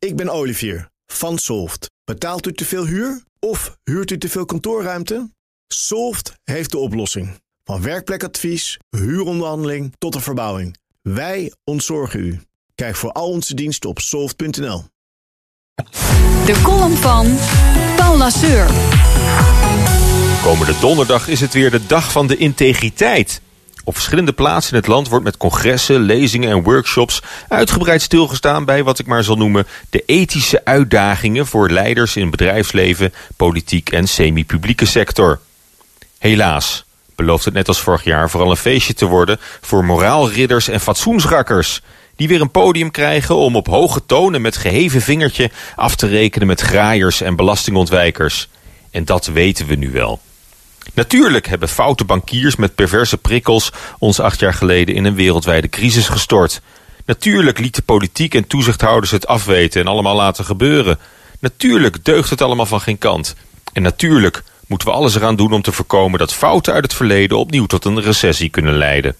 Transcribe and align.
Ik 0.00 0.16
ben 0.16 0.28
Olivier 0.28 0.90
van 1.06 1.38
Solft. 1.38 1.90
Betaalt 2.04 2.46
u 2.46 2.52
te 2.52 2.64
veel 2.64 2.86
huur 2.86 3.22
of 3.38 3.76
huurt 3.84 4.10
u 4.10 4.18
te 4.18 4.28
veel 4.28 4.44
kantoorruimte? 4.44 5.30
Solft 5.66 6.32
heeft 6.44 6.70
de 6.70 6.78
oplossing. 6.78 7.40
Van 7.64 7.82
werkplekadvies, 7.82 8.78
huuronderhandeling 8.90 9.94
tot 9.98 10.12
de 10.12 10.20
verbouwing. 10.20 10.76
Wij 11.02 11.52
ontzorgen 11.64 12.20
u. 12.20 12.40
Kijk 12.74 12.96
voor 12.96 13.12
al 13.12 13.28
onze 13.28 13.54
diensten 13.54 13.90
op 13.90 13.98
soft.nl. 13.98 14.84
De 16.44 16.60
column 16.62 16.96
van 16.96 17.36
Paul 17.96 18.16
Lasseur. 18.16 18.66
Komende 20.42 20.78
donderdag 20.80 21.28
is 21.28 21.40
het 21.40 21.52
weer 21.52 21.70
de 21.70 21.86
dag 21.86 22.12
van 22.12 22.26
de 22.26 22.36
integriteit. 22.36 23.40
Op 23.84 23.94
verschillende 23.94 24.32
plaatsen 24.32 24.72
in 24.72 24.78
het 24.78 24.86
land 24.86 25.08
wordt 25.08 25.24
met 25.24 25.36
congressen, 25.36 26.00
lezingen 26.00 26.50
en 26.50 26.62
workshops 26.62 27.22
uitgebreid 27.48 28.02
stilgestaan 28.02 28.64
bij 28.64 28.82
wat 28.82 28.98
ik 28.98 29.06
maar 29.06 29.24
zal 29.24 29.36
noemen 29.36 29.66
de 29.90 30.02
ethische 30.06 30.64
uitdagingen 30.64 31.46
voor 31.46 31.70
leiders 31.70 32.16
in 32.16 32.30
bedrijfsleven, 32.30 33.12
politiek 33.36 33.90
en 33.90 34.08
semi-publieke 34.08 34.84
sector. 34.84 35.40
Helaas 36.18 36.84
belooft 37.14 37.44
het 37.44 37.54
net 37.54 37.68
als 37.68 37.80
vorig 37.80 38.04
jaar 38.04 38.30
vooral 38.30 38.50
een 38.50 38.56
feestje 38.56 38.94
te 38.94 39.06
worden 39.06 39.38
voor 39.60 39.84
moraalridders 39.84 40.68
en 40.68 40.80
fatsoensrakkers. 40.80 41.82
Die 42.16 42.28
weer 42.28 42.40
een 42.40 42.50
podium 42.50 42.90
krijgen 42.90 43.36
om 43.36 43.56
op 43.56 43.66
hoge 43.66 44.06
tonen 44.06 44.42
met 44.42 44.56
geheven 44.56 45.00
vingertje 45.00 45.50
af 45.76 45.96
te 45.96 46.06
rekenen 46.06 46.46
met 46.46 46.60
graaiers 46.60 47.20
en 47.20 47.36
belastingontwijkers. 47.36 48.48
En 48.90 49.04
dat 49.04 49.26
weten 49.26 49.66
we 49.66 49.74
nu 49.74 49.90
wel. 49.90 50.20
Natuurlijk 50.94 51.46
hebben 51.46 51.68
foute 51.68 52.04
bankiers 52.04 52.56
met 52.56 52.74
perverse 52.74 53.16
prikkels 53.16 53.72
ons 53.98 54.20
acht 54.20 54.40
jaar 54.40 54.54
geleden 54.54 54.94
in 54.94 55.04
een 55.04 55.14
wereldwijde 55.14 55.68
crisis 55.68 56.08
gestort. 56.08 56.60
Natuurlijk 57.06 57.58
lieten 57.58 57.82
politiek 57.82 58.34
en 58.34 58.46
toezichthouders 58.46 59.10
het 59.10 59.26
afweten 59.26 59.80
en 59.80 59.86
allemaal 59.86 60.16
laten 60.16 60.44
gebeuren. 60.44 60.98
Natuurlijk 61.40 62.04
deugt 62.04 62.30
het 62.30 62.42
allemaal 62.42 62.66
van 62.66 62.80
geen 62.80 62.98
kant. 62.98 63.34
En 63.72 63.82
natuurlijk 63.82 64.42
moeten 64.66 64.88
we 64.88 64.94
alles 64.94 65.14
eraan 65.14 65.36
doen 65.36 65.52
om 65.52 65.62
te 65.62 65.72
voorkomen 65.72 66.18
dat 66.18 66.34
fouten 66.34 66.72
uit 66.72 66.82
het 66.82 66.94
verleden 66.94 67.38
opnieuw 67.38 67.66
tot 67.66 67.84
een 67.84 68.00
recessie 68.00 68.50
kunnen 68.50 68.74
leiden. 68.74 69.14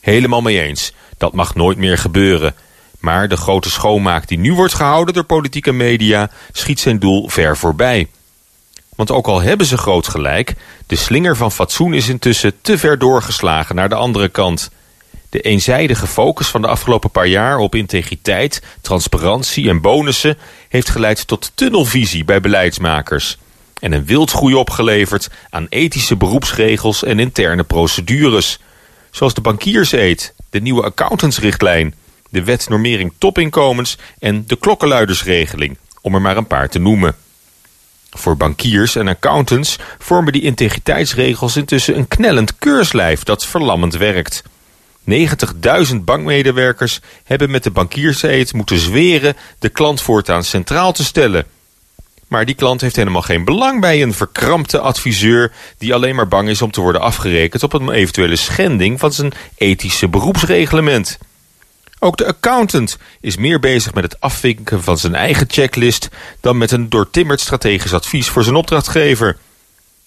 Helemaal 0.00 0.40
mee 0.40 0.62
eens, 0.62 0.92
dat 1.18 1.32
mag 1.32 1.54
nooit 1.54 1.78
meer 1.78 1.98
gebeuren. 1.98 2.54
Maar 2.98 3.28
de 3.28 3.36
grote 3.36 3.70
schoonmaak 3.70 4.28
die 4.28 4.38
nu 4.38 4.52
wordt 4.52 4.74
gehouden 4.74 5.14
door 5.14 5.24
politieke 5.24 5.72
media 5.72 6.30
schiet 6.52 6.80
zijn 6.80 6.98
doel 6.98 7.28
ver 7.28 7.56
voorbij. 7.56 8.08
Want 9.00 9.12
ook 9.12 9.26
al 9.26 9.40
hebben 9.40 9.66
ze 9.66 9.78
groot 9.78 10.08
gelijk, 10.08 10.54
de 10.86 10.96
slinger 10.96 11.36
van 11.36 11.52
fatsoen 11.52 11.94
is 11.94 12.08
intussen 12.08 12.60
te 12.60 12.78
ver 12.78 12.98
doorgeslagen 12.98 13.74
naar 13.74 13.88
de 13.88 13.94
andere 13.94 14.28
kant. 14.28 14.70
De 15.28 15.40
eenzijdige 15.40 16.06
focus 16.06 16.48
van 16.48 16.62
de 16.62 16.68
afgelopen 16.68 17.10
paar 17.10 17.26
jaar 17.26 17.58
op 17.58 17.74
integriteit, 17.74 18.62
transparantie 18.80 19.68
en 19.68 19.80
bonussen 19.80 20.38
heeft 20.68 20.88
geleid 20.88 21.26
tot 21.26 21.52
tunnelvisie 21.54 22.24
bij 22.24 22.40
beleidsmakers. 22.40 23.38
En 23.78 23.92
een 23.92 24.04
wildgroei 24.04 24.54
opgeleverd 24.54 25.30
aan 25.50 25.66
ethische 25.68 26.16
beroepsregels 26.16 27.04
en 27.04 27.18
interne 27.18 27.64
procedures. 27.64 28.58
Zoals 29.10 29.34
de 29.34 29.40
bankierseed, 29.40 30.34
de 30.50 30.60
nieuwe 30.60 30.82
accountantsrichtlijn, 30.82 31.94
de 32.30 32.44
wet 32.44 32.68
normering 32.68 33.12
topinkomens 33.18 33.98
en 34.18 34.44
de 34.46 34.56
klokkenluidersregeling, 34.56 35.78
om 36.00 36.14
er 36.14 36.20
maar 36.20 36.36
een 36.36 36.46
paar 36.46 36.68
te 36.68 36.78
noemen. 36.78 37.14
Voor 38.10 38.36
bankiers 38.36 38.96
en 38.96 39.08
accountants 39.08 39.78
vormen 39.98 40.32
die 40.32 40.42
integriteitsregels 40.42 41.56
intussen 41.56 41.96
een 41.96 42.08
knellend 42.08 42.58
keurslijf 42.58 43.22
dat 43.22 43.46
verlammend 43.46 43.96
werkt. 43.96 44.42
90.000 45.10 45.96
bankmedewerkers 46.00 47.00
hebben 47.24 47.50
met 47.50 47.62
de 47.62 47.70
bankierseed 47.70 48.52
moeten 48.52 48.78
zweren 48.78 49.36
de 49.58 49.68
klant 49.68 50.00
voortaan 50.02 50.44
centraal 50.44 50.92
te 50.92 51.04
stellen. 51.04 51.46
Maar 52.28 52.46
die 52.46 52.54
klant 52.54 52.80
heeft 52.80 52.96
helemaal 52.96 53.22
geen 53.22 53.44
belang 53.44 53.80
bij 53.80 54.02
een 54.02 54.14
verkrampte 54.14 54.78
adviseur 54.78 55.52
die 55.78 55.94
alleen 55.94 56.14
maar 56.14 56.28
bang 56.28 56.48
is 56.48 56.62
om 56.62 56.70
te 56.70 56.80
worden 56.80 57.00
afgerekend 57.00 57.62
op 57.62 57.72
een 57.72 57.90
eventuele 57.90 58.36
schending 58.36 59.00
van 59.00 59.12
zijn 59.12 59.32
ethische 59.56 60.08
beroepsreglement. 60.08 61.18
Ook 62.02 62.16
de 62.16 62.26
accountant 62.26 62.98
is 63.20 63.36
meer 63.36 63.60
bezig 63.60 63.94
met 63.94 64.04
het 64.04 64.20
afvinken 64.20 64.82
van 64.82 64.98
zijn 64.98 65.14
eigen 65.14 65.46
checklist 65.50 66.08
dan 66.40 66.58
met 66.58 66.70
een 66.70 66.88
doortimmerd 66.88 67.40
strategisch 67.40 67.94
advies 67.94 68.28
voor 68.28 68.42
zijn 68.42 68.56
opdrachtgever. 68.56 69.36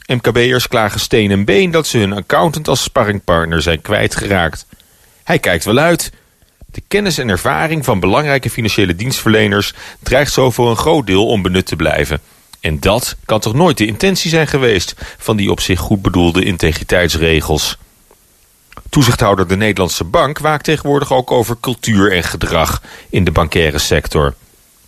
MKB'ers 0.05 0.67
klagen 0.67 0.99
steen 0.99 1.31
en 1.31 1.45
been 1.45 1.71
dat 1.71 1.87
ze 1.87 1.97
hun 1.97 2.13
accountant 2.13 2.67
als 2.67 2.83
sparringpartner 2.83 3.61
zijn 3.61 3.81
kwijtgeraakt. 3.81 4.65
Hij 5.23 5.39
kijkt 5.39 5.65
wel 5.65 5.77
uit. 5.77 6.11
De 6.65 6.81
kennis 6.87 7.17
en 7.17 7.29
ervaring 7.29 7.85
van 7.85 7.99
belangrijke 7.99 8.49
financiële 8.49 8.95
dienstverleners 8.95 9.73
dreigt 9.99 10.33
zo 10.33 10.51
voor 10.51 10.69
een 10.69 10.77
groot 10.77 11.07
deel 11.07 11.27
onbenut 11.27 11.65
te 11.65 11.75
blijven. 11.75 12.21
En 12.59 12.79
dat 12.79 13.15
kan 13.25 13.39
toch 13.39 13.53
nooit 13.53 13.77
de 13.77 13.85
intentie 13.85 14.29
zijn 14.29 14.47
geweest 14.47 14.95
van 15.17 15.37
die 15.37 15.51
op 15.51 15.59
zich 15.59 15.79
goed 15.79 16.01
bedoelde 16.01 16.43
integriteitsregels. 16.43 17.77
Toezichthouder 18.93 19.47
de 19.47 19.57
Nederlandse 19.57 20.03
Bank 20.03 20.39
waakt 20.39 20.63
tegenwoordig 20.63 21.11
ook 21.11 21.31
over 21.31 21.57
cultuur 21.59 22.11
en 22.11 22.23
gedrag 22.23 22.81
in 23.09 23.23
de 23.23 23.31
bankaire 23.31 23.77
sector. 23.77 24.33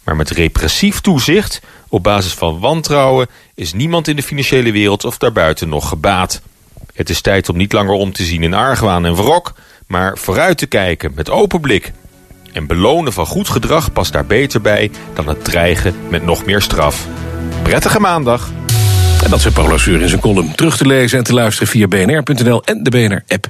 Maar 0.03 0.15
met 0.15 0.29
repressief 0.29 1.01
toezicht, 1.01 1.61
op 1.89 2.03
basis 2.03 2.33
van 2.33 2.59
wantrouwen, 2.59 3.27
is 3.55 3.73
niemand 3.73 4.07
in 4.07 4.15
de 4.15 4.23
financiële 4.23 4.71
wereld 4.71 5.05
of 5.05 5.17
daarbuiten 5.17 5.69
nog 5.69 5.89
gebaat. 5.89 6.41
Het 6.93 7.09
is 7.09 7.21
tijd 7.21 7.49
om 7.49 7.57
niet 7.57 7.73
langer 7.73 7.93
om 7.93 8.13
te 8.13 8.23
zien 8.23 8.43
in 8.43 8.53
argwaan 8.53 9.05
en 9.05 9.15
wrok, 9.15 9.53
maar 9.87 10.17
vooruit 10.17 10.57
te 10.57 10.65
kijken 10.65 11.11
met 11.15 11.29
open 11.29 11.61
blik. 11.61 11.91
En 12.53 12.67
belonen 12.67 13.13
van 13.13 13.25
goed 13.25 13.49
gedrag 13.49 13.93
past 13.93 14.13
daar 14.13 14.25
beter 14.25 14.61
bij 14.61 14.91
dan 15.13 15.27
het 15.27 15.43
dreigen 15.43 15.95
met 16.09 16.23
nog 16.23 16.45
meer 16.45 16.61
straf. 16.61 17.07
Prettige 17.63 17.99
maandag! 17.99 18.49
En 19.23 19.29
dat 19.29 19.45
is 19.45 19.51
Paula 19.51 19.77
in 19.85 20.09
zijn 20.09 20.21
column 20.21 20.55
terug 20.55 20.77
te 20.77 20.85
lezen 20.85 21.17
en 21.17 21.23
te 21.23 21.33
luisteren 21.33 21.67
via 21.67 21.87
bnr.nl 21.87 22.63
en 22.63 22.83
de 22.83 22.89
BNR-app. 22.89 23.49